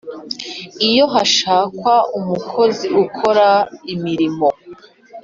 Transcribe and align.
iyo 0.89 1.05
hashakwa 1.13 1.93
umukozi 2.17 2.85
ukora 3.03 3.47
imirimo 3.93 4.47